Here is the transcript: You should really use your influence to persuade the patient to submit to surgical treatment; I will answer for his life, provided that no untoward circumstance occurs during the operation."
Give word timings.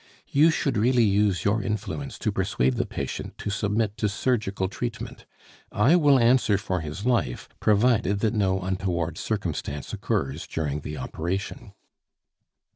You 0.29 0.49
should 0.49 0.77
really 0.77 1.03
use 1.03 1.45
your 1.45 1.61
influence 1.61 2.17
to 2.17 2.31
persuade 2.31 2.73
the 2.77 2.87
patient 2.87 3.37
to 3.37 3.51
submit 3.51 3.97
to 3.97 4.09
surgical 4.09 4.67
treatment; 4.67 5.27
I 5.71 5.95
will 5.95 6.17
answer 6.17 6.57
for 6.57 6.81
his 6.81 7.05
life, 7.05 7.47
provided 7.59 8.17
that 8.21 8.33
no 8.33 8.61
untoward 8.61 9.19
circumstance 9.19 9.93
occurs 9.93 10.47
during 10.47 10.79
the 10.81 10.97
operation." 10.97 11.73